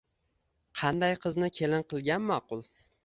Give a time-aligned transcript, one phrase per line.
[0.79, 2.65] Qanday qizni kelin qilgan ma`qul